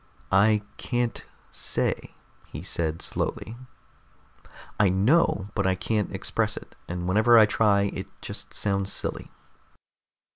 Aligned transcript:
"I 0.31 0.63
can't 0.77 1.23
say," 1.51 2.15
he 2.47 2.63
said 2.63 3.03
slowly. 3.03 3.55
"I 4.79 4.89
know, 4.89 5.49
but 5.53 5.67
I 5.67 5.75
can't 5.75 6.11
express 6.11 6.57
it, 6.57 6.75
and 6.87 7.07
whenever 7.07 7.37
I 7.37 7.45
try, 7.45 7.83
it 7.93 8.07
just 8.19 8.51
sounds 8.51 8.91
silly." 8.91 9.29